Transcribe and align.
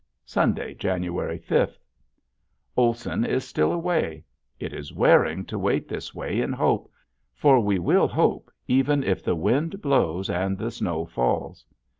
Sunday, 0.25 0.73
January 0.73 1.37
fifth. 1.37 1.77
Olson 2.75 3.23
is 3.23 3.47
still 3.47 3.71
away. 3.71 4.23
It 4.59 4.73
is 4.73 4.91
wearing 4.91 5.45
to 5.45 5.59
wait 5.59 5.87
this 5.87 6.11
way 6.15 6.41
in 6.41 6.53
hope, 6.53 6.91
for 7.35 7.59
we 7.59 7.77
will 7.77 8.07
hope 8.07 8.49
even 8.67 9.03
if 9.03 9.23
the 9.23 9.35
wind 9.35 9.79
blows 9.79 10.27
and 10.27 10.57
the 10.57 10.71
snow 10.71 11.05
falls. 11.05 11.63